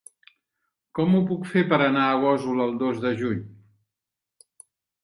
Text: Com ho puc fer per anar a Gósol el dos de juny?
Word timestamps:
Com 0.99 1.13
ho 1.17 1.21
puc 1.31 1.45
fer 1.51 1.63
per 1.75 1.79
anar 1.89 2.07
a 2.09 2.17
Gósol 2.25 2.65
el 2.67 2.75
dos 2.83 2.99
de 3.07 3.13
juny? 3.23 3.47